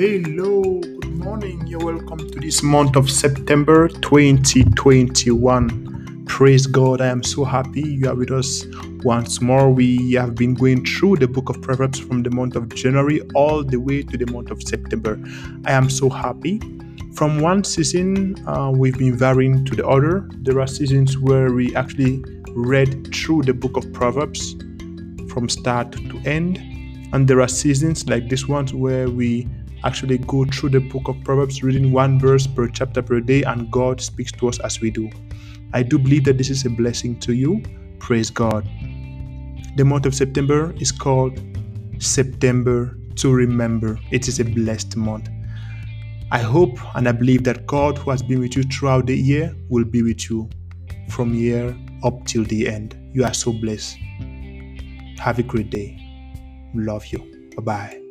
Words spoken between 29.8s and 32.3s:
actually go through the book of Proverbs, reading one